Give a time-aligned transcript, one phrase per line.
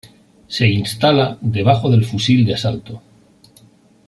[0.47, 3.03] Se instala debajo del fusil de asalto.